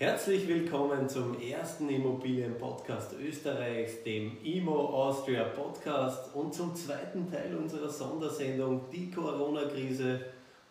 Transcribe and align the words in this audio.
Herzlich 0.00 0.46
willkommen 0.46 1.08
zum 1.08 1.36
ersten 1.40 1.88
Immobilienpodcast 1.88 3.14
Österreichs, 3.20 4.04
dem 4.04 4.38
IMO 4.44 4.90
Austria 4.90 5.42
Podcast 5.42 6.32
und 6.36 6.54
zum 6.54 6.72
zweiten 6.76 7.28
Teil 7.28 7.56
unserer 7.56 7.88
Sondersendung 7.88 8.82
Die 8.92 9.10
Corona-Krise. 9.10 10.20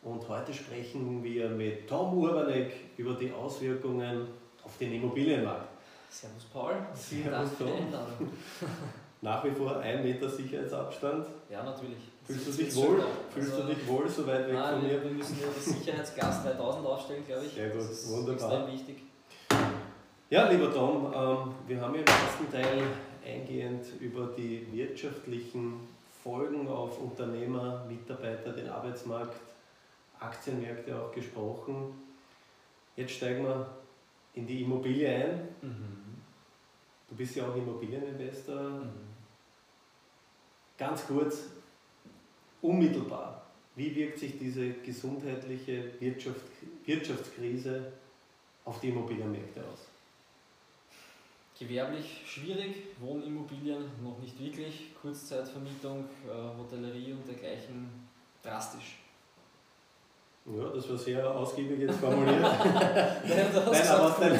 Und 0.01 0.29
heute 0.29 0.53
sprechen 0.53 1.21
wir 1.25 1.49
mit 1.49 1.89
Tom 1.89 2.17
Urbanek 2.17 2.71
über 2.95 3.15
die 3.15 3.29
Auswirkungen 3.33 4.29
auf 4.63 4.77
den 4.77 4.93
Immobilienmarkt. 4.93 5.67
Servus 6.09 6.45
Paul. 6.45 6.75
Servus 6.93 7.49
Tom. 7.59 7.69
Nach 9.21 9.43
wie 9.43 9.51
vor 9.51 9.77
ein 9.79 10.03
Meter 10.03 10.29
Sicherheitsabstand. 10.29 11.27
Ja, 11.49 11.63
natürlich. 11.63 11.97
Fühlst 12.23 12.47
du 12.47 12.63
dich 12.63 12.75
wohl? 12.77 13.03
Fühlst 13.33 13.51
also, 13.51 13.67
du 13.67 13.73
dich 13.73 13.87
wohl 13.89 14.07
so 14.07 14.25
weit 14.25 14.47
weg 14.47 14.53
nein, 14.53 14.75
von 14.75 14.87
mir? 14.87 15.03
Wir 15.03 15.11
müssen 15.11 15.37
ja 15.41 15.47
das 15.53 15.65
Sicherheitsglas 15.65 16.43
3000 16.43 16.87
aufstellen, 16.87 17.23
glaube 17.27 17.45
ich. 17.45 17.51
Sehr 17.51 17.69
gut, 17.71 17.81
das 17.81 17.91
ist 17.91 18.09
wunderbar. 18.09 18.53
extrem 18.53 18.73
wichtig. 18.73 19.03
Ja, 20.29 20.49
lieber 20.49 20.73
Tom, 20.73 21.05
ähm, 21.05 21.53
wir 21.67 21.79
haben 21.79 21.95
ja 21.95 22.01
im 22.01 22.05
ersten 22.05 22.51
Teil 22.51 22.83
eingehend 23.25 23.85
über 24.01 24.27
die 24.37 24.67
wirtschaftlichen 24.73 25.79
Folgen 26.21 26.67
auf 26.67 26.99
Unternehmer, 26.99 27.85
Mitarbeiter, 27.87 28.51
den 28.51 28.67
Arbeitsmarkt, 28.67 29.39
Aktienmärkte 30.19 31.01
auch 31.01 31.13
gesprochen. 31.13 31.93
Jetzt 32.97 33.13
steigen 33.13 33.45
wir 33.45 33.69
in 34.33 34.45
die 34.45 34.63
Immobilie 34.63 35.07
ein. 35.07 35.47
Mhm. 35.61 36.17
Du 37.07 37.15
bist 37.15 37.37
ja 37.37 37.47
auch 37.47 37.55
Immobilieninvestor. 37.55 38.63
Mhm. 38.69 38.89
Ganz 40.77 41.07
kurz, 41.07 41.43
unmittelbar, 42.61 43.45
wie 43.77 43.95
wirkt 43.95 44.19
sich 44.19 44.37
diese 44.37 44.71
gesundheitliche 44.71 45.85
Wirtschaft, 46.01 46.41
Wirtschaftskrise 46.85 47.93
auf 48.65 48.81
die 48.81 48.89
Immobilienmärkte 48.89 49.61
aus? 49.61 49.96
Gewerblich 51.59 52.21
schwierig, 52.25 52.75
Wohnimmobilien 52.99 53.85
noch 54.03 54.19
nicht 54.19 54.39
wirklich, 54.39 54.93
Kurzzeitvermietung, 55.01 56.05
äh, 56.27 56.59
Hotellerie 56.59 57.13
und 57.13 57.27
dergleichen 57.27 57.89
drastisch. 58.43 58.99
Ja, 60.45 60.69
das 60.69 60.89
war 60.89 60.97
sehr 60.97 61.29
ausgiebig 61.29 61.79
jetzt 61.79 61.99
formuliert. 61.99 62.41
Nein, 62.41 63.87
aber 63.89 64.07
aus 64.07 64.19
deinen, 64.19 64.39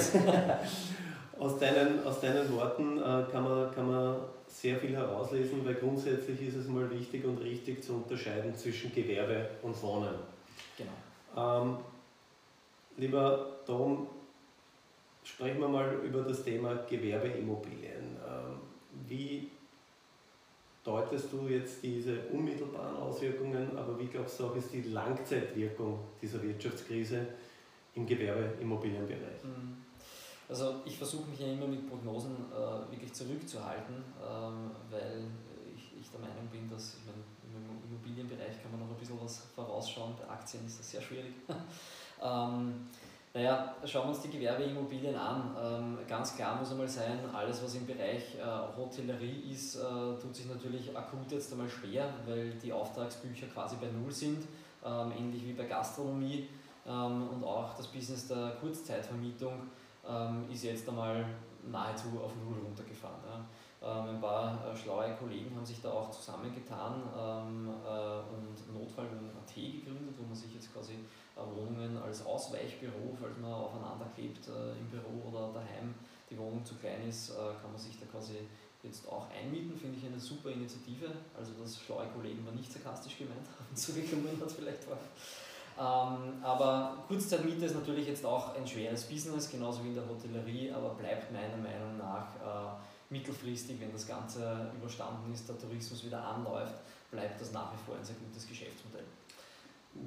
aus 1.40 1.60
deinen, 1.60 2.06
aus 2.06 2.22
deinen 2.22 2.56
Worten 2.56 2.98
äh, 2.98 3.24
kann, 3.32 3.44
man, 3.44 3.72
kann 3.74 3.92
man 3.92 4.16
sehr 4.48 4.78
viel 4.78 4.96
herauslesen, 4.96 5.66
weil 5.66 5.76
grundsätzlich 5.76 6.42
ist 6.48 6.56
es 6.56 6.68
mal 6.68 6.90
wichtig 6.90 7.26
und 7.26 7.38
richtig 7.40 7.84
zu 7.84 7.94
unterscheiden 7.94 8.56
zwischen 8.56 8.94
Gewerbe 8.94 9.50
und 9.62 9.82
Wohnen. 9.82 10.16
Genau. 10.78 11.62
Ähm, 11.62 11.78
lieber 12.96 13.58
Tom, 13.66 14.08
Sprechen 15.28 15.60
wir 15.60 15.68
mal 15.68 15.94
über 16.06 16.22
das 16.22 16.44
Thema 16.44 16.74
Gewerbeimmobilien. 16.90 18.16
Ähm, 18.26 18.62
wie 19.08 19.50
deutest 20.84 21.34
du 21.34 21.50
jetzt 21.50 21.84
diese 21.84 22.22
unmittelbaren 22.32 22.96
Auswirkungen, 22.96 23.78
aber 23.78 24.00
wie 24.00 24.06
glaubst 24.06 24.40
du 24.40 24.46
auch 24.46 24.56
ist 24.56 24.72
die 24.72 24.84
Langzeitwirkung 24.84 26.00
dieser 26.22 26.42
Wirtschaftskrise 26.42 27.28
im 27.94 28.06
Gewerbeimmobilienbereich? 28.06 29.44
Mhm. 29.44 29.84
Also 30.48 30.76
ich 30.86 30.98
versuche 30.98 31.30
mich 31.30 31.42
ja 31.42 31.48
immer 31.48 31.68
mit 31.68 31.90
Prognosen 31.90 32.34
äh, 32.50 32.90
wirklich 32.90 33.12
zurückzuhalten, 33.12 33.96
ähm, 33.96 34.72
weil 34.90 35.26
ich, 35.76 36.10
der 36.10 36.22
Meinung 36.22 36.48
bin, 36.50 36.70
dass 36.70 36.96
ich 36.96 37.06
meine, 37.06 37.22
im 37.44 37.92
Immobilienbereich 37.92 38.64
kann 38.64 38.72
man 38.72 38.80
noch 38.80 38.96
ein 38.96 39.00
bisschen 39.00 39.20
was 39.22 39.48
vorausschauen, 39.54 40.16
bei 40.18 40.30
Aktien 40.30 40.66
ist 40.66 40.80
das 40.80 40.90
sehr 40.90 41.02
schwierig. 41.02 41.34
ähm, 42.24 42.88
naja, 43.38 43.76
schauen 43.86 44.06
wir 44.06 44.10
uns 44.10 44.22
die 44.22 44.30
Gewerbeimmobilien 44.30 45.16
an. 45.16 45.56
Ähm, 45.62 45.98
ganz 46.08 46.36
klar 46.36 46.58
muss 46.58 46.72
einmal 46.72 46.88
sein, 46.88 47.20
alles 47.32 47.64
was 47.64 47.76
im 47.76 47.86
Bereich 47.86 48.36
äh, 48.36 48.76
Hotellerie 48.76 49.52
ist, 49.52 49.76
äh, 49.76 49.80
tut 50.20 50.36
sich 50.36 50.48
natürlich 50.48 50.96
akut 50.98 51.32
jetzt 51.32 51.52
einmal 51.52 51.70
schwer, 51.70 52.10
weil 52.26 52.50
die 52.56 52.74
Auftragsbücher 52.74 53.46
quasi 53.48 53.76
bei 53.80 53.88
Null 53.92 54.12
sind, 54.12 54.48
ähm, 54.84 55.12
ähnlich 55.16 55.46
wie 55.46 55.54
bei 55.54 55.66
Gastronomie. 55.66 56.50
Ähm, 56.88 57.30
und 57.30 57.44
auch 57.44 57.76
das 57.78 57.88
Business 57.88 58.28
der 58.28 58.56
Kurzzeitvermietung 58.60 59.54
ist 60.50 60.64
jetzt 60.64 60.88
einmal 60.88 61.26
nahezu 61.70 62.08
auf 62.24 62.32
Null 62.38 62.60
runtergefahren. 62.64 63.20
ein 63.82 64.22
paar 64.22 64.58
äh, 64.66 64.74
schlaue 64.74 65.14
Kollegen 65.20 65.54
haben 65.54 65.66
sich 65.66 65.82
da 65.82 65.92
auch 65.92 66.10
zusammengetan 66.10 67.02
und 67.04 68.74
Notfallwohnung.at 68.74 69.54
gegründet, 69.54 70.16
wo 70.18 70.24
man 70.26 70.34
sich 70.34 70.54
jetzt 70.54 70.74
quasi 70.74 70.94
Wohnungen 71.46 71.98
als 71.98 72.26
Ausweichbüro, 72.26 73.16
falls 73.20 73.38
man 73.38 73.54
aufeinander 73.54 74.06
klebt 74.16 74.48
äh, 74.48 74.78
im 74.80 74.90
Büro 74.90 75.30
oder 75.30 75.54
daheim, 75.54 75.94
die 76.30 76.38
Wohnung 76.38 76.66
zu 76.66 76.76
klein 76.76 77.08
ist, 77.08 77.30
äh, 77.30 77.36
kann 77.62 77.72
man 77.72 77.80
sich 77.80 78.00
da 78.00 78.06
quasi 78.06 78.48
jetzt 78.84 79.08
auch 79.08 79.28
einmieten, 79.30 79.76
finde 79.76 79.98
ich 79.98 80.06
eine 80.06 80.20
super 80.20 80.50
Initiative. 80.50 81.08
Also 81.38 81.54
das 81.62 81.80
schlaue 81.80 82.08
Kollegen 82.16 82.46
war 82.46 82.54
nicht 82.54 82.72
sarkastisch 82.72 83.18
gemeint 83.18 83.48
zugekommen 83.74 84.40
hat 84.42 84.52
vielleicht 84.52 84.88
war. 84.90 84.98
Ähm, 85.80 86.44
aber 86.44 87.04
Kurzzeitmiete 87.08 87.66
ist 87.66 87.76
natürlich 87.76 88.08
jetzt 88.08 88.26
auch 88.26 88.56
ein 88.56 88.66
schweres 88.66 89.04
Business, 89.04 89.50
genauso 89.50 89.84
wie 89.84 89.90
in 89.90 89.96
der 89.96 90.10
Hotellerie, 90.10 90.72
aber 90.72 90.90
bleibt 90.96 91.32
meiner 91.32 91.58
Meinung 91.58 91.98
nach 91.98 92.36
äh, 92.36 92.80
mittelfristig, 93.10 93.80
wenn 93.80 93.92
das 93.92 94.08
Ganze 94.08 94.72
überstanden 94.76 95.32
ist, 95.32 95.48
der 95.48 95.58
Tourismus 95.58 96.04
wieder 96.04 96.24
anläuft, 96.24 96.74
bleibt 97.12 97.40
das 97.40 97.52
nach 97.52 97.72
wie 97.74 97.78
vor 97.86 97.96
ein 97.96 98.04
sehr 98.04 98.16
gutes 98.16 98.48
Geschäftsmodell. 98.48 99.06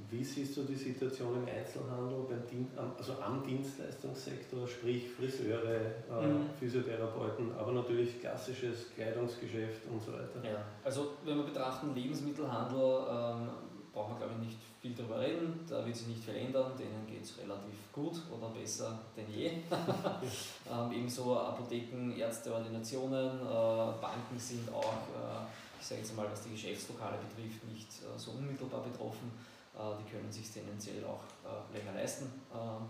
Wie 0.08 0.22
siehst 0.22 0.56
du 0.56 0.62
die 0.62 0.76
Situation 0.76 1.36
im 1.36 1.48
Einzelhandel, 1.48 2.24
beim 2.28 2.94
also 2.96 3.14
am 3.14 3.42
Dienstleistungssektor, 3.44 4.66
sprich 4.66 5.10
Friseure, 5.10 5.80
äh, 6.08 6.26
mhm. 6.26 6.50
Physiotherapeuten, 6.58 7.52
aber 7.58 7.72
natürlich 7.72 8.20
klassisches 8.20 8.94
Kleidungsgeschäft 8.94 9.86
und 9.90 10.00
so 10.00 10.12
weiter? 10.12 10.44
Ja, 10.44 10.62
also 10.84 11.12
wenn 11.24 11.36
wir 11.38 11.44
betrachten 11.44 11.94
Lebensmittelhandel, 11.94 13.06
ähm, 13.10 13.48
braucht 13.92 14.10
man 14.10 14.18
glaube 14.18 14.34
ich 14.38 14.46
nicht 14.46 14.58
viel 14.80 14.94
darüber 14.94 15.20
reden, 15.20 15.60
da 15.68 15.84
wird 15.84 15.96
sich 15.96 16.06
nicht 16.06 16.24
viel 16.24 16.36
ändern, 16.36 16.72
denen 16.78 17.06
geht 17.06 17.22
es 17.22 17.38
relativ 17.38 17.92
gut 17.92 18.14
oder 18.30 18.48
besser 18.50 18.98
denn 19.16 19.26
je. 19.30 19.46
ähm, 20.70 20.92
ebenso 20.92 21.36
Apotheken, 21.36 22.12
Ärzte, 22.16 22.54
Ordinationen, 22.54 23.40
äh, 23.40 24.00
Banken 24.00 24.38
sind 24.38 24.72
auch, 24.72 24.84
äh, 24.84 25.80
ich 25.80 25.86
sage 25.86 26.00
jetzt 26.00 26.16
mal, 26.16 26.26
was 26.30 26.42
die 26.44 26.52
Geschäftslokale 26.52 27.18
betrifft, 27.18 27.64
nicht 27.72 27.88
äh, 27.88 28.18
so 28.18 28.32
unmittelbar 28.32 28.82
betroffen. 28.82 29.30
Äh, 29.74 30.02
die 30.02 30.10
können 30.10 30.30
sich 30.30 30.50
tendenziell 30.50 31.04
auch 31.04 31.22
äh, 31.44 31.78
länger 31.78 31.92
leisten. 31.92 32.30
Ähm, 32.52 32.88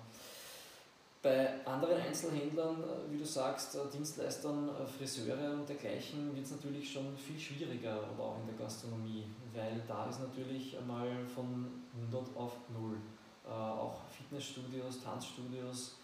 bei 1.22 1.66
anderen 1.66 2.00
Einzelhändlern, 2.00 2.82
äh, 2.82 3.12
wie 3.12 3.18
du 3.18 3.24
sagst, 3.24 3.76
Dienstleistern, 3.92 4.70
Friseure 4.98 5.52
und 5.52 5.68
dergleichen, 5.68 6.34
wird 6.34 6.46
es 6.46 6.52
natürlich 6.52 6.91
schon 6.92 7.16
viel 7.16 7.38
schwieriger 7.38 7.98
oder 8.14 8.24
auch 8.24 8.38
in 8.41 8.46
der 8.46 8.56
Gastronomie, 8.56 9.24
weil 9.54 9.82
da 9.86 10.08
ist 10.08 10.20
natürlich 10.20 10.78
einmal 10.78 11.08
von 11.34 11.66
100 12.10 12.36
auf 12.36 12.52
0. 12.72 12.97
Auch 13.50 14.02
Fitnessstudios, 14.16 15.02
Tanzstudios, 15.02 15.97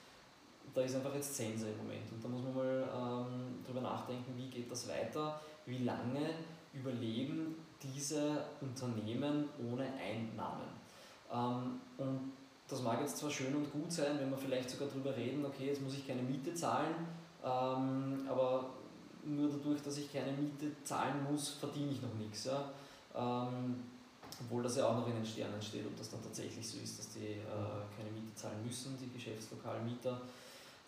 da 0.74 0.80
ist 0.80 0.96
einfach 0.96 1.14
jetzt 1.14 1.36
Sense 1.36 1.68
im 1.68 1.76
Moment. 1.76 2.10
Und 2.10 2.24
da 2.24 2.28
muss 2.28 2.42
man 2.42 2.54
mal 2.56 2.88
ähm, 2.92 3.64
drüber 3.64 3.82
nachdenken, 3.82 4.34
wie 4.36 4.48
geht 4.48 4.70
das 4.70 4.88
weiter, 4.88 5.40
wie 5.64 5.84
lange 5.84 6.30
überleben 6.72 7.54
diese 7.82 8.44
Unternehmen 8.60 9.48
ohne 9.58 9.84
Einnahmen. 9.84 10.68
Ähm, 11.32 11.80
und 11.98 12.32
das 12.68 12.82
mag 12.82 13.00
jetzt 13.00 13.18
zwar 13.18 13.30
schön 13.30 13.54
und 13.54 13.70
gut 13.72 13.92
sein, 13.92 14.18
wenn 14.18 14.30
wir 14.30 14.38
vielleicht 14.38 14.70
sogar 14.70 14.88
darüber 14.88 15.16
reden, 15.16 15.44
okay, 15.44 15.66
jetzt 15.66 15.82
muss 15.82 15.94
ich 15.94 16.06
keine 16.06 16.22
Miete 16.22 16.54
zahlen, 16.54 16.94
ähm, 17.44 18.26
aber 18.28 18.70
nur 19.24 19.48
dadurch, 19.48 19.82
dass 19.82 19.98
ich 19.98 20.12
keine 20.12 20.32
Miete 20.32 20.70
zahlen 20.84 21.24
muss, 21.30 21.50
verdiene 21.50 21.92
ich 21.92 22.02
noch 22.02 22.14
nichts. 22.14 22.44
Ja? 22.44 22.70
Ähm, 23.14 23.76
obwohl 24.40 24.62
das 24.62 24.76
ja 24.76 24.86
auch 24.86 24.96
noch 24.96 25.08
in 25.08 25.14
den 25.14 25.24
Sternen 25.24 25.60
steht, 25.62 25.86
ob 25.86 25.96
das 25.96 26.10
dann 26.10 26.22
tatsächlich 26.22 26.66
so 26.66 26.78
ist, 26.78 26.98
dass 26.98 27.10
die 27.10 27.38
äh, 27.40 27.96
keine 27.96 28.10
Miete 28.12 28.34
zahlen 28.34 28.64
müssen, 28.64 28.96
die 29.00 29.10
Geschäftslokalmieter. 29.12 30.20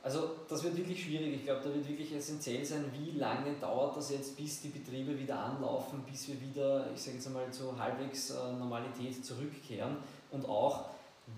Also 0.08 0.30
das 0.48 0.64
wird 0.64 0.74
wirklich 0.74 1.04
schwierig. 1.04 1.34
Ich 1.34 1.44
glaube, 1.44 1.60
da 1.62 1.74
wird 1.74 1.86
wirklich 1.86 2.14
essentiell 2.14 2.64
sein, 2.64 2.86
wie 2.94 3.18
lange 3.18 3.52
dauert 3.60 3.94
das 3.94 4.10
jetzt, 4.10 4.38
bis 4.38 4.62
die 4.62 4.68
Betriebe 4.68 5.18
wieder 5.18 5.38
anlaufen, 5.38 6.02
bis 6.10 6.28
wir 6.28 6.40
wieder, 6.40 6.90
ich 6.94 7.02
sage 7.02 7.18
jetzt 7.18 7.26
einmal, 7.26 7.50
zu 7.50 7.78
halbwegs 7.78 8.30
äh, 8.30 8.52
Normalität 8.58 9.22
zurückkehren 9.22 9.98
und 10.30 10.48
auch, 10.48 10.86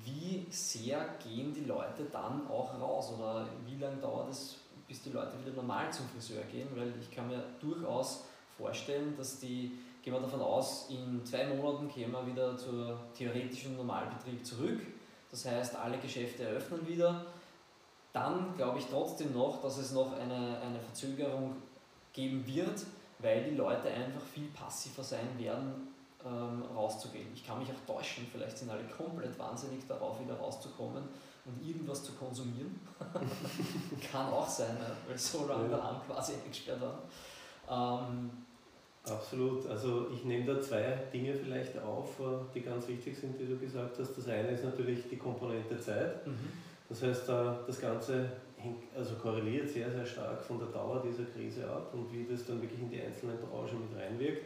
wie 0.04 0.46
sehr 0.50 1.04
gehen 1.20 1.52
die 1.52 1.64
Leute 1.64 2.04
dann 2.12 2.46
auch 2.48 2.72
raus 2.80 3.12
oder 3.18 3.48
wie 3.66 3.76
lange 3.76 3.96
dauert 3.96 4.30
es, 4.30 4.58
bis 4.86 5.02
die 5.02 5.10
Leute 5.10 5.32
wieder 5.44 5.56
normal 5.56 5.92
zum 5.92 6.06
Friseur 6.06 6.44
gehen, 6.44 6.68
weil 6.76 6.92
ich 7.00 7.10
kann 7.10 7.26
mir 7.26 7.42
durchaus 7.60 8.22
vorstellen, 8.56 9.16
dass 9.16 9.40
die, 9.40 9.72
gehen 10.00 10.12
wir 10.12 10.20
davon 10.20 10.42
aus, 10.42 10.86
in 10.90 11.26
zwei 11.26 11.44
Monaten 11.48 11.88
gehen 11.88 12.12
wir 12.12 12.24
wieder 12.24 12.56
zur 12.56 13.00
theoretischen 13.18 13.76
Normalbetrieb 13.76 14.46
zurück. 14.46 14.78
Das 15.28 15.44
heißt, 15.44 15.74
alle 15.74 15.98
Geschäfte 15.98 16.44
eröffnen 16.44 16.86
wieder. 16.86 17.26
Dann 18.12 18.56
glaube 18.56 18.78
ich 18.78 18.86
trotzdem 18.86 19.32
noch, 19.32 19.62
dass 19.62 19.78
es 19.78 19.92
noch 19.92 20.12
eine, 20.12 20.58
eine 20.60 20.80
Verzögerung 20.80 21.56
geben 22.12 22.44
wird, 22.46 22.84
weil 23.20 23.44
die 23.44 23.56
Leute 23.56 23.88
einfach 23.88 24.22
viel 24.22 24.48
passiver 24.48 25.02
sein 25.02 25.28
werden, 25.38 25.88
ähm, 26.24 26.62
rauszugehen. 26.74 27.28
Ich 27.34 27.46
kann 27.46 27.58
mich 27.58 27.68
auch 27.68 27.94
täuschen, 27.94 28.26
vielleicht 28.30 28.58
sind 28.58 28.70
alle 28.70 28.84
komplett 28.84 29.38
wahnsinnig 29.38 29.86
darauf, 29.86 30.20
wieder 30.20 30.34
rauszukommen 30.34 31.04
und 31.44 31.66
irgendwas 31.66 32.02
zu 32.04 32.12
konsumieren. 32.12 32.80
kann 34.12 34.26
auch 34.26 34.48
sein, 34.48 34.74
ne? 34.74 34.90
weil 35.08 35.16
so 35.16 35.46
lange 35.46 35.70
ja. 35.70 35.76
daheim 35.76 36.00
quasi 36.06 36.34
eingesperrt 36.34 36.80
waren. 36.80 36.98
Ähm, 37.70 38.30
Absolut. 39.04 39.66
Also 39.66 40.08
ich 40.12 40.24
nehme 40.24 40.44
da 40.44 40.60
zwei 40.60 40.82
Dinge 41.12 41.34
vielleicht 41.34 41.78
auf, 41.78 42.20
äh, 42.20 42.24
die 42.54 42.60
ganz 42.60 42.86
wichtig 42.86 43.16
sind, 43.18 43.38
die 43.38 43.46
du 43.46 43.56
gesagt 43.56 43.98
hast. 43.98 44.12
Das 44.12 44.28
eine 44.28 44.50
ist 44.50 44.64
natürlich 44.64 45.08
die 45.08 45.16
Komponente 45.16 45.80
Zeit. 45.80 46.26
Mhm. 46.26 46.52
Das 46.90 47.02
heißt, 47.02 47.28
das 47.28 47.80
Ganze 47.80 48.28
hängt, 48.56 48.82
also 48.94 49.14
korreliert 49.14 49.68
sehr, 49.68 49.90
sehr 49.90 50.04
stark 50.04 50.42
von 50.42 50.58
der 50.58 50.68
Dauer 50.68 51.02
dieser 51.06 51.24
Krise 51.24 51.66
ab 51.66 51.94
und 51.94 52.12
wie 52.12 52.26
das 52.30 52.44
dann 52.44 52.60
wirklich 52.60 52.80
in 52.80 52.90
die 52.90 53.00
einzelnen 53.00 53.38
Branchen 53.38 53.80
mit 53.88 53.98
reinwirkt. 53.98 54.42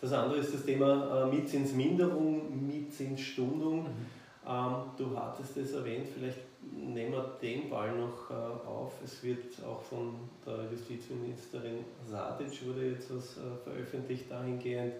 Das 0.00 0.12
andere 0.12 0.40
ist 0.40 0.52
das 0.52 0.64
Thema 0.64 1.24
äh, 1.24 1.34
Mietzinsminderung, 1.34 2.66
Mietzinsstundung. 2.66 3.84
Mhm. 3.84 4.06
Ähm, 4.46 4.74
du 4.98 5.16
hattest 5.16 5.56
es 5.56 5.72
erwähnt, 5.72 6.06
vielleicht 6.14 6.38
nehmen 6.60 7.12
wir 7.12 7.38
den 7.40 7.70
Ball 7.70 7.96
noch 7.96 8.30
äh, 8.30 8.34
auf. 8.34 8.92
Es 9.02 9.22
wird 9.22 9.44
auch 9.64 9.80
von 9.80 10.14
der 10.44 10.70
Justizministerin 10.70 11.84
Sadic 12.06 12.66
wurde 12.66 12.90
jetzt 12.90 13.14
was 13.14 13.38
äh, 13.38 13.40
veröffentlicht 13.64 14.30
dahingehend. 14.30 14.94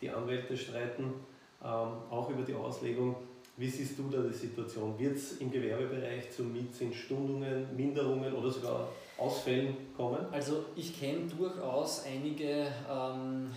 Die 0.00 0.10
Anwälte 0.10 0.56
streiten 0.56 1.14
ähm, 1.62 1.88
auch 2.10 2.28
über 2.30 2.42
die 2.42 2.54
Auslegung. 2.54 3.14
Wie 3.62 3.68
siehst 3.68 3.96
du 3.96 4.10
da 4.10 4.20
die 4.22 4.34
Situation? 4.34 4.98
Wird 4.98 5.16
es 5.16 5.36
im 5.36 5.48
Gewerbebereich 5.48 6.32
zu 6.32 6.42
Mietzinsstundungen, 6.42 7.76
Minderungen 7.76 8.34
oder 8.34 8.50
sogar 8.50 8.88
Ausfällen 9.16 9.76
kommen? 9.96 10.26
Also 10.32 10.64
ich 10.74 10.98
kenne 10.98 11.28
durchaus 11.28 12.04
einige 12.04 12.66
ähm, 12.90 13.52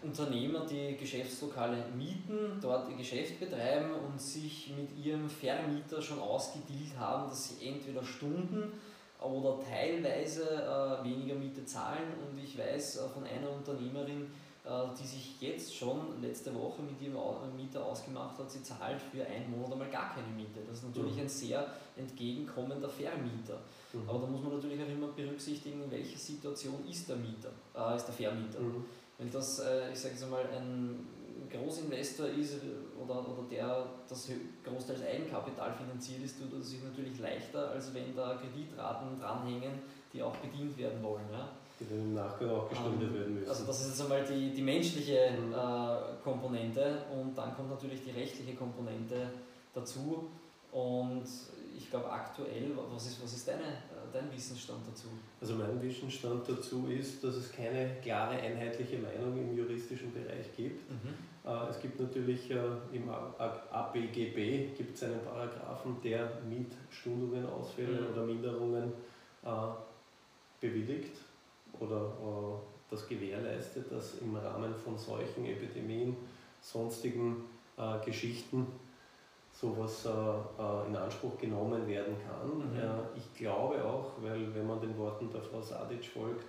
Unternehmer, 0.00 0.64
die 0.64 0.96
Geschäftslokale 0.96 1.86
mieten, 1.98 2.60
dort 2.62 2.88
ihr 2.88 2.96
Geschäft 2.96 3.40
betreiben 3.40 3.90
und 3.94 4.20
sich 4.20 4.72
mit 4.76 5.04
ihrem 5.04 5.28
Vermieter 5.28 6.00
schon 6.00 6.20
ausgedealt 6.20 6.96
haben, 6.96 7.28
dass 7.28 7.48
sie 7.48 7.66
entweder 7.66 8.04
Stunden 8.04 8.74
oder 9.20 9.58
teilweise 9.68 10.44
äh, 10.44 11.04
weniger 11.04 11.34
Miete 11.34 11.64
zahlen. 11.64 12.14
Und 12.24 12.38
ich 12.38 12.56
weiß 12.56 12.98
äh, 12.98 13.08
von 13.08 13.24
einer 13.24 13.50
Unternehmerin, 13.50 14.28
die 14.64 15.06
sich 15.06 15.40
jetzt 15.40 15.74
schon 15.74 16.22
letzte 16.22 16.54
Woche 16.54 16.82
mit 16.82 17.00
ihrem 17.02 17.16
Mieter 17.56 17.84
ausgemacht 17.84 18.38
hat, 18.38 18.48
sie 18.48 18.62
zahlt 18.62 19.00
für 19.00 19.26
einen 19.26 19.50
Monat 19.50 19.72
einmal 19.72 19.90
gar 19.90 20.14
keine 20.14 20.28
Miete. 20.28 20.60
Das 20.68 20.78
ist 20.78 20.84
natürlich 20.84 21.16
mhm. 21.16 21.22
ein 21.22 21.28
sehr 21.28 21.66
entgegenkommender 21.96 22.88
Vermieter. 22.88 23.60
Mhm. 23.92 24.08
Aber 24.08 24.20
da 24.20 24.26
muss 24.26 24.40
man 24.40 24.54
natürlich 24.54 24.80
auch 24.80 24.88
immer 24.88 25.08
berücksichtigen, 25.08 25.82
in 25.82 25.90
welcher 25.90 26.16
Situation 26.16 26.86
ist 26.88 27.08
der 27.08 27.16
Mieter, 27.16 27.50
äh, 27.74 27.96
ist 27.96 28.06
der 28.06 28.14
Vermieter. 28.14 28.60
Mhm. 28.60 28.84
Wenn 29.18 29.30
das, 29.32 29.58
äh, 29.58 29.90
ich 29.92 29.98
sage 29.98 30.14
jetzt 30.14 30.30
mal, 30.30 30.44
ein 30.46 31.08
Großinvestor 31.50 32.28
ist 32.28 32.60
oder, 33.02 33.28
oder 33.28 33.42
der 33.50 33.84
das 34.08 34.30
großteils 34.64 35.02
Eigenkapital 35.02 35.72
finanziert 35.72 36.22
ist, 36.22 36.38
tut 36.38 36.52
es 36.60 36.70
sich 36.70 36.82
natürlich 36.82 37.18
leichter, 37.18 37.70
als 37.70 37.92
wenn 37.92 38.14
da 38.14 38.36
Kreditraten 38.36 39.18
dranhängen, 39.18 39.82
die 40.12 40.22
auch 40.22 40.36
bedient 40.36 40.76
werden 40.78 41.02
wollen. 41.02 41.26
Ja? 41.32 41.50
Die 41.82 41.88
dann 41.88 42.04
im 42.04 42.14
Nachgang 42.14 42.50
auch 42.50 42.68
gestundet 42.68 43.08
ähm, 43.08 43.14
werden 43.14 43.34
müssen. 43.34 43.48
Also 43.48 43.64
das 43.64 43.80
ist 43.80 43.88
jetzt 43.88 44.02
einmal 44.02 44.24
die, 44.24 44.52
die 44.52 44.62
menschliche 44.62 45.32
mhm. 45.32 45.52
äh, 45.52 46.22
Komponente 46.22 46.98
und 47.12 47.36
dann 47.36 47.54
kommt 47.56 47.70
natürlich 47.70 48.04
die 48.04 48.12
rechtliche 48.12 48.54
Komponente 48.54 49.30
dazu. 49.74 50.28
Und 50.70 51.24
ich 51.76 51.90
glaube 51.90 52.10
aktuell, 52.10 52.70
was 52.92 53.06
ist, 53.06 53.22
was 53.22 53.32
ist 53.32 53.48
deine, 53.48 53.62
äh, 53.62 54.12
dein 54.12 54.32
Wissensstand 54.32 54.80
dazu? 54.86 55.08
Also 55.40 55.54
mein 55.54 55.82
Wissensstand 55.82 56.48
dazu 56.48 56.86
ist, 56.86 57.24
dass 57.24 57.34
es 57.34 57.50
keine 57.50 57.96
klare 58.00 58.36
einheitliche 58.36 58.98
Meinung 58.98 59.36
im 59.36 59.56
juristischen 59.56 60.12
Bereich 60.12 60.54
gibt. 60.56 60.88
Mhm. 60.88 61.50
Äh, 61.50 61.68
es 61.68 61.80
gibt 61.80 61.98
natürlich 61.98 62.50
äh, 62.50 62.58
im 62.92 63.10
ABGB 63.10 64.68
gibt 64.76 64.96
es 64.96 65.02
einen 65.02 65.20
Paragraphen, 65.24 65.96
der 66.04 66.30
Mietstundungen, 66.48 67.44
Ausfälle 67.46 68.02
mhm. 68.02 68.12
oder 68.12 68.24
Minderungen 68.24 68.92
bewilligt 70.60 71.16
oder 71.82 72.60
das 72.90 73.08
gewährleistet, 73.08 73.90
dass 73.90 74.18
im 74.18 74.36
Rahmen 74.36 74.74
von 74.74 74.98
solchen 74.98 75.46
Epidemien, 75.46 76.16
sonstigen 76.60 77.44
Geschichten 78.04 78.66
sowas 79.52 80.06
äh, 80.06 80.08
äh, 80.08 80.88
in 80.88 80.96
Anspruch 80.96 81.38
genommen 81.38 81.86
werden 81.86 82.16
kann. 82.26 82.58
Mhm. 82.58 82.76
Äh, 82.76 83.18
ich 83.18 83.38
glaube 83.38 83.84
auch, 83.84 84.12
weil 84.20 84.54
wenn 84.54 84.66
man 84.66 84.80
den 84.80 84.96
Worten 84.98 85.30
der 85.30 85.42
Frau 85.42 85.60
Sadic 85.60 86.04
folgt, 86.06 86.44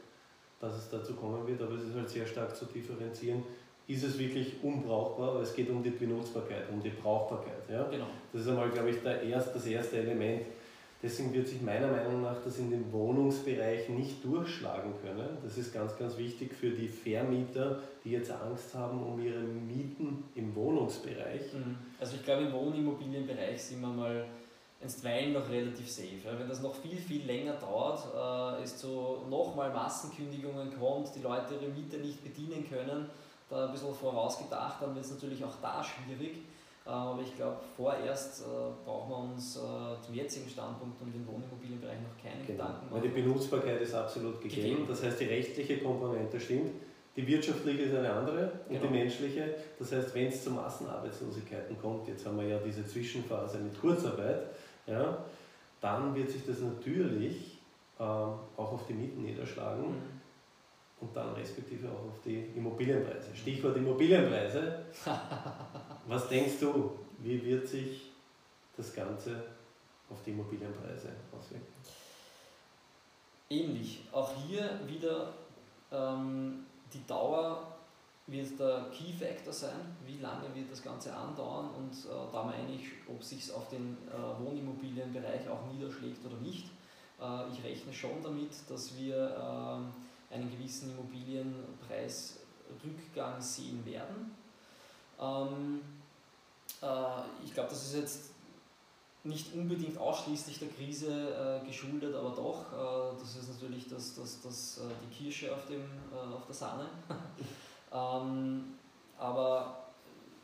dass 0.60 0.76
es 0.76 0.90
dazu 0.90 1.14
kommen 1.14 1.46
wird, 1.46 1.62
aber 1.62 1.76
es 1.76 1.84
ist 1.84 1.96
halt 1.96 2.10
sehr 2.10 2.26
stark 2.26 2.56
zu 2.56 2.66
differenzieren, 2.66 3.44
ist 3.86 4.04
es 4.04 4.18
wirklich 4.18 4.64
unbrauchbar, 4.64 5.32
aber 5.32 5.42
es 5.42 5.54
geht 5.54 5.70
um 5.70 5.84
die 5.84 5.90
Benutzbarkeit, 5.90 6.70
um 6.72 6.82
die 6.82 6.90
Brauchbarkeit. 6.90 7.70
Ja? 7.70 7.84
Genau. 7.84 8.08
Das 8.32 8.42
ist 8.42 8.48
einmal, 8.48 8.70
glaube 8.70 8.90
ich, 8.92 9.04
der 9.04 9.22
erst, 9.22 9.54
das 9.54 9.66
erste 9.66 9.98
Element. 9.98 10.44
Deswegen 11.04 11.34
wird 11.34 11.50
sich 11.50 11.62
meiner 11.62 11.90
Meinung 11.90 12.22
nach 12.22 12.42
das 12.46 12.60
in 12.60 12.72
dem 12.72 12.90
Wohnungsbereich 12.94 13.90
nicht 13.90 14.24
durchschlagen 14.24 14.94
können. 15.02 15.38
Das 15.44 15.58
ist 15.58 15.74
ganz, 15.74 15.98
ganz 15.98 16.18
wichtig 16.18 16.54
für 16.54 16.72
die 16.72 16.88
Vermieter, 16.88 17.80
die 18.06 18.12
jetzt 18.12 18.32
Angst 18.32 18.74
haben 18.74 19.04
um 19.04 19.22
ihre 19.22 19.40
Mieten 19.40 20.24
im 20.34 20.56
Wohnungsbereich. 20.56 21.54
Mhm. 21.54 21.78
Also 22.00 22.16
ich 22.16 22.24
glaube, 22.24 22.44
im 22.44 22.54
Wohnimmobilienbereich 22.54 23.62
sind 23.62 23.82
wir 23.82 23.90
mal 23.90 24.26
einstweilen 24.82 25.34
noch 25.34 25.50
relativ 25.50 25.90
safe. 25.90 26.08
Wenn 26.24 26.48
das 26.48 26.62
noch 26.62 26.76
viel, 26.76 26.98
viel 26.98 27.26
länger 27.26 27.54
dauert, 27.54 28.60
äh, 28.60 28.64
es 28.64 28.78
zu 28.78 29.26
nochmal 29.30 29.74
Massenkündigungen 29.74 30.78
kommt, 30.80 31.14
die 31.16 31.22
Leute 31.22 31.56
ihre 31.56 31.72
Miete 31.72 31.98
nicht 31.98 32.24
bedienen 32.24 32.66
können, 32.70 33.10
da 33.50 33.66
ein 33.66 33.72
bisschen 33.72 33.94
vorausgedacht, 33.94 34.82
dann 34.82 34.96
wird 34.96 35.04
es 35.04 35.12
natürlich 35.12 35.44
auch 35.44 35.56
da 35.62 35.84
schwierig. 35.84 36.38
Äh, 36.86 36.90
aber 36.90 37.22
ich 37.22 37.36
glaube, 37.36 37.58
vorerst 37.78 38.42
äh, 38.42 38.46
brauchen 38.86 39.10
wir 39.10 39.18
uns 39.18 39.58
äh, 39.58 39.60
zum 40.02 40.14
jetzigen 40.14 40.50
Standpunkt 40.50 41.02
um 41.02 41.12
den 41.12 41.26
Wohnimmobilienbereich 41.26 42.00
noch 42.02 42.22
keine 42.22 42.44
genau. 42.46 42.64
Gedanken 42.64 42.86
machen. 42.90 43.02
Weil 43.04 43.10
die 43.10 43.22
Benutzbarkeit 43.22 43.82
ist 43.82 43.94
absolut 43.94 44.42
gegeben. 44.42 44.62
gegeben. 44.62 44.86
Das 44.88 45.04
heißt, 45.04 45.20
die 45.20 45.26
rechtliche 45.26 45.80
Komponente 45.80 46.40
stimmt. 46.40 46.72
Die 47.16 47.28
wirtschaftliche 47.28 47.84
ist 47.84 47.96
eine 47.96 48.12
andere 48.12 48.52
und 48.68 48.76
genau. 48.76 48.88
die 48.88 49.00
menschliche. 49.00 49.56
Das 49.78 49.92
heißt, 49.92 50.16
wenn 50.16 50.28
es 50.28 50.44
zu 50.44 50.50
Massenarbeitslosigkeiten 50.50 51.80
kommt, 51.80 52.08
jetzt 52.08 52.26
haben 52.26 52.38
wir 52.40 52.48
ja 52.48 52.58
diese 52.58 52.86
Zwischenphase 52.86 53.60
mit 53.60 53.80
Kurzarbeit, 53.80 54.48
ja, 54.88 55.24
dann 55.80 56.16
wird 56.16 56.32
sich 56.32 56.44
das 56.46 56.60
natürlich 56.60 57.60
ähm, 58.00 58.06
auch 58.58 58.74
auf 58.74 58.88
die 58.88 58.94
Mieten 58.94 59.22
niederschlagen. 59.22 59.90
Mhm 59.90 60.23
und 61.04 61.16
dann 61.16 61.34
respektive 61.34 61.90
auch 61.90 62.06
auf 62.06 62.22
die 62.26 62.46
Immobilienpreise. 62.56 63.36
Stichwort 63.36 63.76
Immobilienpreise. 63.76 64.86
Was 66.08 66.30
denkst 66.30 66.54
du, 66.62 66.92
wie 67.20 67.44
wird 67.44 67.68
sich 67.68 68.12
das 68.78 68.94
Ganze 68.94 69.44
auf 70.10 70.18
die 70.26 70.32
Immobilienpreise 70.32 71.10
auswirken? 71.38 71.68
Ähnlich. 73.50 74.06
Auch 74.12 74.32
hier 74.48 74.80
wieder 74.88 75.34
ähm, 75.92 76.66
die 76.94 77.06
Dauer 77.06 77.68
wird 78.28 78.58
der 78.58 78.86
Key 78.92 79.12
Factor 79.12 79.52
sein, 79.52 79.98
wie 80.06 80.20
lange 80.20 80.56
wird 80.56 80.72
das 80.72 80.82
Ganze 80.82 81.14
andauern 81.14 81.70
und 81.78 81.92
äh, 81.92 82.32
da 82.32 82.44
meine 82.44 82.74
ich, 82.74 82.86
ob 83.10 83.22
sich 83.22 83.52
auf 83.52 83.68
den 83.68 83.98
äh, 84.08 84.46
Wohnimmobilienbereich 84.46 85.50
auch 85.50 85.66
niederschlägt 85.74 86.26
oder 86.26 86.38
nicht. 86.38 86.68
Äh, 87.22 87.52
ich 87.52 87.62
rechne 87.62 87.92
schon 87.92 88.24
damit, 88.24 88.52
dass 88.70 88.98
wir 88.98 89.36
ähm, 89.38 89.92
einen 90.34 90.52
gewissen 90.52 90.92
Immobilienpreisrückgang 90.92 93.40
sehen 93.40 93.86
werden. 93.86 94.36
Ähm, 95.20 95.82
äh, 96.82 97.22
ich 97.46 97.54
glaube, 97.54 97.70
das 97.70 97.86
ist 97.86 97.96
jetzt 97.96 98.32
nicht 99.24 99.54
unbedingt 99.54 99.98
ausschließlich 99.98 100.60
der 100.60 100.68
Krise 100.70 101.62
äh, 101.64 101.66
geschuldet, 101.66 102.14
aber 102.14 102.32
doch, 102.32 102.74
äh, 102.74 103.14
das 103.20 103.38
ist 103.38 103.54
natürlich 103.54 103.88
das, 103.88 104.16
das, 104.16 104.42
das, 104.42 104.80
äh, 104.80 104.82
die 105.02 105.08
Kirsche 105.16 105.54
auf, 105.54 105.66
dem, 105.66 105.86
äh, 106.12 106.18
auf 106.34 106.46
der 106.46 106.56
Sahne. 106.56 106.90
ähm, 107.92 108.74
aber 109.18 109.86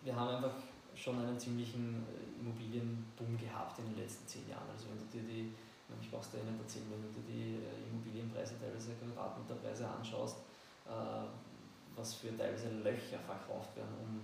wir 0.04 0.16
haben 0.16 0.36
einfach 0.36 0.54
schon 0.96 1.20
einen 1.20 1.38
ziemlichen 1.38 2.06
äh, 2.08 2.40
Immobilienboom 2.40 3.38
gehabt 3.38 3.80
in 3.80 3.86
den 3.86 3.98
letzten 3.98 4.26
zehn 4.28 4.50
Jahren. 4.50 4.70
Also 4.72 4.86
wenn 4.90 4.98
du 4.98 5.06
dir 5.12 5.24
die 5.34 5.54
ich 6.02 6.12
brauche 6.12 6.22
es 6.22 6.32
dir 6.32 6.44
nicht 6.44 6.60
erzählen, 6.60 6.86
wenn 6.90 7.02
du 7.02 7.22
die 7.26 7.58
äh, 7.58 7.90
Immobilienpreise, 7.90 8.56
teilweise 8.60 8.94
Quadratmeterpreise 8.94 9.88
anschaust, 9.88 10.38
äh, 10.86 11.26
was 11.96 12.14
für 12.14 12.36
teilweise 12.38 12.70
Löcher 12.82 13.20
verkauft 13.20 13.76
werden, 13.76 13.96
um 14.02 14.22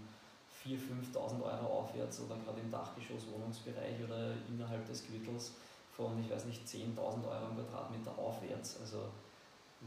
4.000, 0.65 1.13
5.000 1.13 1.43
Euro 1.43 1.81
aufwärts 1.81 2.21
oder 2.21 2.37
gerade 2.37 2.61
im 2.61 2.71
Dachgeschoss-Wohnungsbereich 2.71 4.03
oder 4.03 4.33
innerhalb 4.49 4.85
des 4.85 5.05
Quittels 5.05 5.53
von, 5.91 6.19
ich 6.23 6.29
weiß 6.29 6.45
nicht, 6.45 6.65
10.000 6.65 6.97
Euro 6.97 7.49
im 7.49 7.55
Quadratmeter 7.55 8.17
aufwärts. 8.17 8.79
Also 8.81 9.09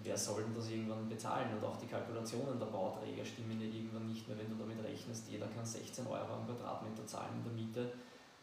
wer 0.03 0.17
soll 0.17 0.43
denn 0.45 0.55
das 0.55 0.71
irgendwann 0.71 1.09
bezahlen? 1.09 1.55
Und 1.57 1.65
auch 1.65 1.77
die 1.77 1.87
Kalkulationen 1.87 2.59
der 2.59 2.67
Bauträger 2.67 3.25
stimmen 3.25 3.61
ja 3.61 3.67
irgendwann 3.67 4.07
nicht 4.09 4.27
mehr, 4.29 4.39
wenn 4.39 4.51
du 4.51 4.57
damit 4.57 4.83
rechnest, 4.85 5.29
jeder 5.29 5.47
kann 5.49 5.65
16 5.65 6.07
Euro 6.07 6.35
am 6.35 6.47
Quadratmeter 6.47 7.07
zahlen 7.07 7.35
in 7.39 7.45
der 7.45 7.53
Miete. 7.53 7.93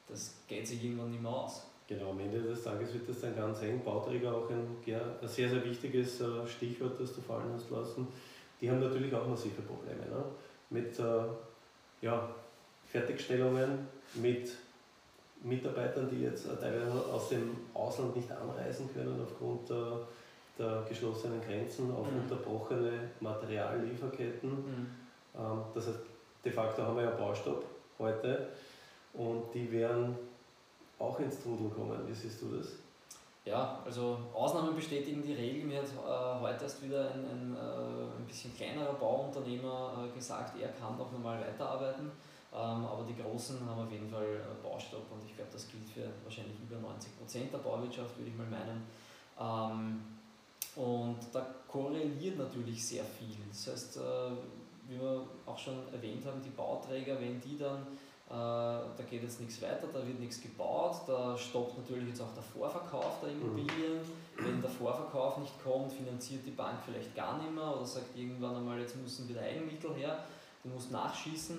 Das 0.07 0.35
geht 0.47 0.67
sich 0.67 0.83
irgendwann 0.83 1.11
nicht 1.11 1.21
mehr 1.21 1.31
aus. 1.31 1.63
Genau, 1.87 2.11
am 2.11 2.19
Ende 2.19 2.41
des 2.41 2.63
Tages 2.63 2.93
wird 2.93 3.07
das 3.07 3.21
dann 3.21 3.35
ganz 3.35 3.61
eng. 3.61 3.81
Bauträger 3.83 4.33
auch 4.33 4.49
ein, 4.49 4.77
ein 4.87 5.27
sehr, 5.27 5.49
sehr 5.49 5.63
wichtiges 5.63 6.19
äh, 6.21 6.45
Stichwort, 6.47 6.99
das 6.99 7.13
du 7.13 7.21
fallen 7.21 7.53
hast 7.53 7.69
lassen. 7.69 8.07
Die 8.59 8.69
haben 8.69 8.79
natürlich 8.79 9.13
auch 9.13 9.27
massive 9.27 9.61
Probleme. 9.61 10.01
Ne? 10.01 10.23
Mit 10.71 10.97
äh, 10.97 11.23
ja, 12.01 12.27
Fertigstellungen, 12.91 13.87
mit 14.15 14.51
Mitarbeitern, 15.43 16.09
die 16.09 16.23
jetzt 16.23 16.47
äh, 16.47 16.55
teilweise 16.55 16.91
aus 16.91 17.29
dem 17.29 17.55
Ausland 17.73 18.15
nicht 18.15 18.31
anreisen 18.31 18.89
können 18.91 19.21
aufgrund 19.21 19.69
der, 19.69 19.99
der 20.57 20.83
geschlossenen 20.89 21.39
Grenzen, 21.41 21.91
auf 21.91 22.09
mhm. 22.11 22.21
unterbrochene 22.21 23.11
Materiallieferketten. 23.19 24.49
Mhm. 24.49 24.87
Ähm, 25.35 25.59
das 25.75 25.87
heißt, 25.87 25.99
de 26.43 26.51
facto 26.51 26.81
haben 26.81 26.97
wir 26.97 27.03
ja 27.03 27.11
Baustopp 27.11 27.63
heute 27.99 28.47
und 29.13 29.53
die 29.53 29.71
werden 29.71 30.15
auch 30.99 31.19
ins 31.19 31.41
Trudeln 31.41 31.73
kommen. 31.73 32.07
Wie 32.07 32.13
siehst 32.13 32.41
du 32.41 32.57
das? 32.57 32.67
Ja, 33.45 33.79
also 33.85 34.17
Ausnahmen 34.33 34.75
bestätigen 34.75 35.21
die 35.21 35.33
Regel. 35.33 35.65
Mir 35.65 35.77
hat 35.77 35.85
äh, 35.85 36.41
heute 36.41 36.63
erst 36.63 36.81
wieder 36.81 37.11
ein, 37.11 37.23
ein, 37.25 37.55
äh, 37.55 38.17
ein 38.17 38.25
bisschen 38.25 38.55
kleinerer 38.55 38.93
Bauunternehmer 38.93 40.07
äh, 40.09 40.15
gesagt, 40.15 40.59
er 40.59 40.69
kann 40.69 40.97
noch 40.97 41.11
normal 41.11 41.39
weiterarbeiten. 41.39 42.11
Ähm, 42.51 42.85
aber 42.85 43.03
die 43.07 43.21
Großen 43.21 43.59
haben 43.69 43.81
auf 43.81 43.91
jeden 43.91 44.09
Fall 44.09 44.23
äh, 44.23 44.63
Baustopp 44.63 45.11
und 45.11 45.23
ich 45.25 45.35
glaube, 45.35 45.51
das 45.51 45.67
gilt 45.67 45.87
für 45.87 46.09
wahrscheinlich 46.23 46.57
über 46.59 46.79
90 46.79 47.17
Prozent 47.19 47.53
der 47.53 47.57
Bauwirtschaft, 47.59 48.17
würde 48.17 48.31
ich 48.31 48.37
mal 48.37 48.47
meinen. 48.47 48.81
Ähm, 49.37 50.01
und 50.75 51.17
da 51.31 51.45
korreliert 51.67 52.37
natürlich 52.37 52.83
sehr 52.83 53.03
viel. 53.03 53.35
Das 53.49 53.67
heißt, 53.67 53.97
äh, 53.97 54.01
wie 54.87 54.99
wir 54.99 55.25
auch 55.45 55.57
schon 55.57 55.75
erwähnt 55.93 56.25
haben, 56.25 56.41
die 56.41 56.49
Bauträger, 56.49 57.19
wenn 57.19 57.39
die 57.41 57.57
dann 57.57 57.85
da 58.27 59.03
geht 59.07 59.21
jetzt 59.21 59.39
nichts 59.39 59.61
weiter, 59.61 59.87
da 59.93 60.05
wird 60.05 60.19
nichts 60.19 60.41
gebaut, 60.41 61.01
da 61.05 61.37
stoppt 61.37 61.77
natürlich 61.77 62.09
jetzt 62.09 62.21
auch 62.21 62.33
der 62.33 62.41
Vorverkauf 62.41 63.19
der 63.21 63.29
Immobilien. 63.29 64.01
Wenn 64.37 64.61
der 64.61 64.69
Vorverkauf 64.69 65.37
nicht 65.37 65.53
kommt, 65.63 65.93
finanziert 65.93 66.45
die 66.45 66.51
Bank 66.51 66.79
vielleicht 66.83 67.15
gar 67.15 67.37
nicht 67.37 67.53
mehr 67.53 67.75
oder 67.75 67.85
sagt 67.85 68.17
irgendwann 68.17 68.55
einmal, 68.55 68.79
jetzt 68.79 68.95
müssen 68.95 69.29
wieder 69.29 69.41
Eigenmittel 69.41 69.93
her, 69.93 70.23
du 70.63 70.69
musst 70.69 70.91
nachschießen. 70.91 71.55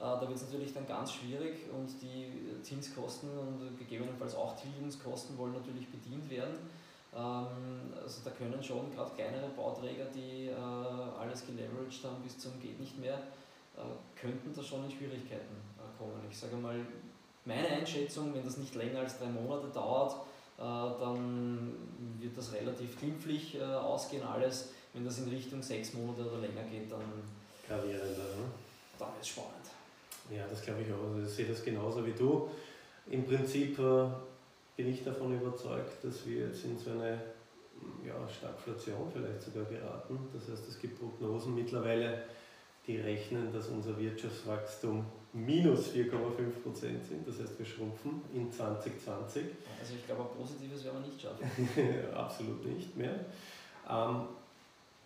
Äh, 0.00 0.02
da 0.02 0.20
wird 0.22 0.32
es 0.32 0.42
natürlich 0.42 0.72
dann 0.72 0.86
ganz 0.86 1.12
schwierig 1.12 1.68
und 1.76 1.88
die 2.00 2.62
Zinskosten 2.62 3.28
und 3.38 3.78
gegebenenfalls 3.78 4.34
auch 4.34 4.56
Tilgungskosten 4.56 5.36
wollen 5.36 5.52
natürlich 5.52 5.88
bedient 5.90 6.28
werden. 6.30 6.56
Ähm, 7.14 7.92
also 8.00 8.22
da 8.24 8.30
können 8.30 8.62
schon 8.62 8.90
gerade 8.94 9.10
kleinere 9.14 9.48
Bauträger, 9.56 10.06
die 10.06 10.46
äh, 10.46 10.54
alles 10.54 11.46
geleveraged 11.46 12.04
haben 12.04 12.22
bis 12.22 12.38
zum 12.38 12.58
geht 12.60 12.80
nicht 12.80 12.98
mehr, 12.98 13.18
könnten 14.14 14.52
da 14.54 14.62
schon 14.62 14.84
in 14.84 14.90
Schwierigkeiten 14.90 15.56
kommen. 16.00 16.20
Ich 16.30 16.38
sage 16.38 16.56
mal, 16.56 16.74
meine 17.44 17.68
Einschätzung, 17.68 18.34
wenn 18.34 18.44
das 18.44 18.56
nicht 18.56 18.74
länger 18.74 19.00
als 19.00 19.18
drei 19.18 19.26
Monate 19.26 19.68
dauert, 19.68 20.12
äh, 20.58 20.62
dann 20.62 21.74
wird 22.18 22.36
das 22.36 22.52
relativ 22.52 22.98
glimpflich 22.98 23.56
äh, 23.56 23.62
ausgehen 23.62 24.24
alles. 24.24 24.70
Wenn 24.92 25.04
das 25.04 25.18
in 25.18 25.28
Richtung 25.28 25.62
sechs 25.62 25.92
Monate 25.94 26.22
oder 26.22 26.38
länger 26.38 26.62
geht, 26.70 26.90
dann, 26.90 27.00
Gravierender, 27.68 28.00
ne? 28.00 28.50
dann 28.98 29.08
ist 29.20 29.22
es 29.22 29.28
spannend. 29.28 29.66
Ja, 30.30 30.46
das 30.48 30.62
glaube 30.62 30.82
ich 30.82 30.92
auch. 30.92 31.14
Also 31.14 31.26
ich 31.26 31.32
sehe 31.32 31.46
das 31.46 31.62
genauso 31.62 32.04
wie 32.04 32.12
du. 32.12 32.50
Im 33.08 33.24
Prinzip 33.24 33.78
äh, 33.78 34.06
bin 34.76 34.88
ich 34.88 35.04
davon 35.04 35.38
überzeugt, 35.38 36.04
dass 36.04 36.26
wir 36.26 36.46
jetzt 36.48 36.64
in 36.64 36.78
so 36.78 36.90
eine 36.90 37.20
ja, 38.06 38.28
Stagflation 38.28 39.10
vielleicht 39.12 39.42
sogar 39.42 39.64
geraten. 39.64 40.18
Das 40.32 40.48
heißt, 40.48 40.68
es 40.68 40.78
gibt 40.78 40.98
Prognosen 40.98 41.54
mittlerweile, 41.54 42.22
die 42.86 42.98
rechnen, 42.98 43.52
dass 43.52 43.68
unser 43.68 43.98
Wirtschaftswachstum 43.98 45.04
minus 45.32 45.92
4,5 45.92 46.10
Prozent 46.62 47.04
sind. 47.04 47.26
Das 47.26 47.38
heißt, 47.38 47.58
wir 47.58 47.66
schrumpfen 47.66 48.22
in 48.34 48.50
2020. 48.50 49.44
Also 49.80 49.94
ich 49.94 50.06
glaube, 50.06 50.22
ein 50.22 50.36
positives 50.36 50.84
werden 50.84 51.02
wir 51.02 51.08
nicht 51.08 51.20
schaffen. 51.20 52.14
Absolut 52.14 52.64
nicht 52.64 52.96
mehr. 52.96 53.14
Ähm, 53.88 54.22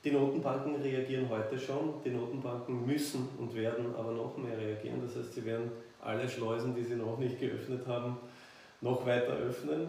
die 0.04 0.10
Notenbanken 0.10 0.76
reagieren 0.76 1.28
heute 1.28 1.58
schon. 1.58 1.94
Die 2.04 2.10
Notenbanken 2.10 2.86
müssen 2.86 3.28
und 3.38 3.54
werden 3.54 3.94
aber 3.96 4.12
noch 4.12 4.36
mehr 4.36 4.56
reagieren. 4.58 5.00
Das 5.02 5.16
heißt, 5.16 5.34
sie 5.34 5.44
werden 5.44 5.70
alle 6.00 6.28
Schleusen, 6.28 6.74
die 6.74 6.84
sie 6.84 6.96
noch 6.96 7.18
nicht 7.18 7.40
geöffnet 7.40 7.86
haben, 7.86 8.18
noch 8.80 9.06
weiter 9.06 9.32
öffnen. 9.32 9.86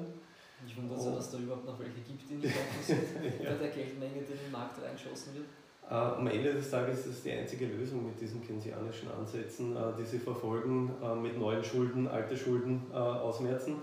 Ich 0.65 0.77
wundere 0.77 0.97
mich, 0.97 1.15
dass 1.15 1.31
da 1.31 1.37
überhaupt 1.37 1.65
noch 1.65 1.77
welche 1.79 1.99
gibt, 1.99 2.29
die 2.29 2.35
nicht 2.35 2.55
offen 2.55 2.81
sind, 2.81 3.43
ja. 3.43 3.51
bei 3.51 3.57
der 3.57 3.69
Geldmenge, 3.69 4.21
die 4.21 4.31
in 4.31 4.39
den 4.39 4.51
Markt 4.51 4.81
reingeschossen 4.81 5.35
wird. 5.35 5.45
Äh, 5.89 5.93
am 5.93 6.25
Ende 6.25 6.51
des 6.53 6.71
Tages 6.71 6.99
ist 7.01 7.17
es 7.17 7.23
die 7.23 7.31
einzige 7.31 7.67
Lösung 7.67 8.05
mit 8.05 8.19
diesen 8.19 8.45
keynesianischen 8.45 9.07
Ansätzen, 9.11 9.75
äh, 9.75 9.79
die 9.99 10.05
sie 10.05 10.17
verfolgen, 10.17 10.91
äh, 11.03 11.13
mit 11.13 11.37
neuen 11.37 11.63
Schulden, 11.63 12.07
alte 12.07 12.35
Schulden 12.35 12.81
ausmerzen. 12.91 13.75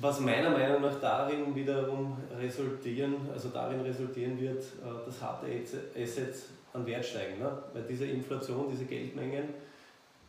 Was 0.00 0.20
meiner 0.20 0.50
Meinung 0.50 0.80
nach 0.80 0.98
darin 1.00 1.54
wiederum 1.54 2.16
resultieren, 2.38 3.16
also 3.32 3.50
darin 3.50 3.80
resultieren 3.82 4.40
wird, 4.40 4.64
dass 5.06 5.20
harte 5.20 5.46
Assets 5.94 6.46
an 6.72 6.86
Wert 6.86 7.04
steigen. 7.04 7.38
Ne? 7.38 7.52
Weil 7.74 7.82
diese 7.82 8.06
Inflation, 8.06 8.68
diese 8.70 8.86
Geldmengen, 8.86 9.48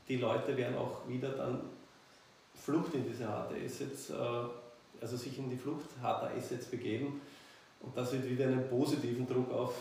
die 0.09 0.17
Leute 0.17 0.57
werden 0.57 0.75
auch 0.75 1.07
wieder 1.07 1.29
dann 1.29 1.61
Flucht 2.53 2.93
in 2.93 3.07
diese 3.07 3.25
harte 3.25 3.55
Assets, 3.55 4.11
also 4.11 5.15
sich 5.15 5.39
in 5.39 5.49
die 5.49 5.55
Flucht 5.55 5.85
harter 6.01 6.31
Assets 6.35 6.65
begeben. 6.65 7.21
Und 7.79 7.95
das 7.95 8.11
wird 8.11 8.29
wieder 8.29 8.47
einen 8.47 8.67
positiven 8.67 9.25
Druck 9.25 9.49
auf 9.49 9.75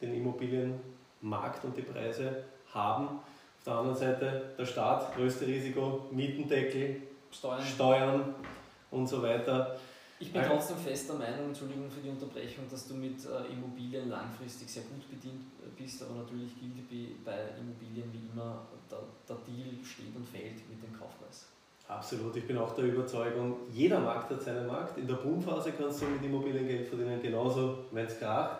den 0.00 0.14
Immobilienmarkt 0.14 1.64
und 1.64 1.76
die 1.76 1.82
Preise 1.82 2.44
haben. 2.72 3.06
Auf 3.06 3.64
der 3.64 3.74
anderen 3.74 3.96
Seite 3.96 4.54
der 4.58 4.64
Staat, 4.64 5.14
größte 5.16 5.46
Risiko, 5.46 6.06
Mietendeckel, 6.10 7.02
Steuern, 7.30 7.62
Steuern 7.62 8.34
und 8.90 9.08
so 9.08 9.22
weiter. 9.22 9.78
Ich 10.18 10.32
bin 10.32 10.42
trotzdem 10.42 10.78
fester 10.78 11.14
Meinung, 11.14 11.48
Entschuldigung 11.48 11.90
für 11.90 12.00
die 12.00 12.08
Unterbrechung, 12.08 12.64
dass 12.70 12.88
du 12.88 12.94
mit 12.94 13.18
äh, 13.26 13.52
Immobilien 13.52 14.08
langfristig 14.08 14.68
sehr 14.68 14.84
gut 14.84 15.10
bedient 15.10 15.42
äh, 15.60 15.82
bist, 15.82 16.02
aber 16.02 16.22
natürlich 16.22 16.58
gilt 16.58 17.24
bei 17.24 17.36
Immobilien 17.60 18.10
wie 18.12 18.26
immer, 18.32 18.66
der, 18.90 19.00
der 19.28 19.36
Deal 19.44 19.84
steht 19.84 20.16
und 20.16 20.26
fällt 20.26 20.66
mit 20.70 20.82
dem 20.82 20.98
Kaufpreis. 20.98 21.48
Absolut, 21.88 22.34
ich 22.34 22.46
bin 22.46 22.58
auch 22.58 22.74
der 22.74 22.86
Überzeugung, 22.86 23.58
jeder 23.70 24.00
Markt 24.00 24.30
hat 24.30 24.42
seinen 24.42 24.66
Markt. 24.66 24.98
In 24.98 25.06
der 25.06 25.14
Boomphase 25.14 25.72
kannst 25.72 26.02
du 26.02 26.06
mit 26.06 26.22
Immobilien 26.24 26.66
Geld 26.66 26.88
verdienen, 26.88 27.22
genauso, 27.22 27.78
wenn 27.92 28.06
es 28.06 28.18
kracht. 28.18 28.58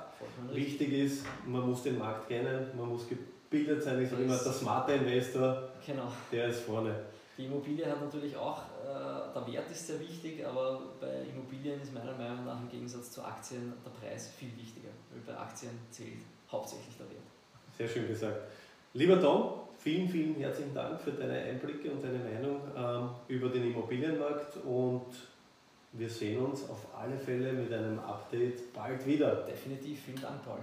Wichtig 0.53 0.93
ist, 0.93 1.27
man 1.45 1.69
muss 1.69 1.83
den 1.83 1.99
Markt 1.99 2.29
kennen, 2.29 2.71
man 2.77 2.89
muss 2.89 3.07
gebildet 3.09 3.83
sein. 3.83 4.01
Ich 4.01 4.09
sage 4.09 4.23
immer, 4.23 4.37
der 4.37 4.53
smarte 4.53 4.93
Investor, 4.93 5.71
genau. 5.85 6.07
der 6.31 6.47
ist 6.49 6.61
vorne. 6.61 6.95
Die 7.37 7.47
Immobilie 7.47 7.85
hat 7.85 8.01
natürlich 8.01 8.35
auch, 8.37 8.63
äh, 8.83 9.35
der 9.35 9.47
Wert 9.53 9.71
ist 9.71 9.89
sehr 9.89 10.01
wichtig, 10.01 10.47
aber 10.47 10.81
bei 11.01 11.27
Immobilien 11.29 11.83
ist 11.83 11.93
meiner 11.93 12.17
Meinung 12.17 12.47
nach 12.47 12.61
im 12.61 12.69
Gegensatz 12.71 13.11
zu 13.11 13.23
Aktien 13.23 13.75
der 13.85 13.91
Preis 13.91 14.29
viel 14.39 14.57
wichtiger, 14.57 14.89
weil 15.11 15.35
bei 15.35 15.39
Aktien 15.39 15.73
zählt 15.91 16.23
hauptsächlich 16.51 16.97
der 16.97 17.07
Wert. 17.11 17.27
Sehr 17.77 17.89
schön 17.89 18.09
gesagt. 18.09 18.39
Lieber 18.97 19.21
Tom, 19.21 19.51
vielen, 19.77 20.09
vielen 20.09 20.37
herzlichen 20.37 20.73
Dank 20.73 20.99
für 20.99 21.11
deine 21.11 21.35
Einblicke 21.35 21.91
und 21.91 22.03
deine 22.03 22.19
Meinung 22.19 22.63
ähm, 22.75 23.11
über 23.29 23.51
den 23.51 23.65
Immobilienmarkt 23.65 24.57
und 24.65 25.05
wir 25.93 26.09
sehen 26.09 26.41
uns 26.41 26.67
auf 26.71 26.79
alle 26.99 27.19
Fälle 27.19 27.53
mit 27.53 27.71
einem 27.71 27.99
Update 27.99 28.73
bald 28.73 29.07
wieder. 29.07 29.45
Definitiv, 29.47 30.01
vielen 30.03 30.23
Dank, 30.23 30.43
Paul. 30.47 30.61